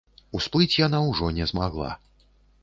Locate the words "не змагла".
1.37-1.93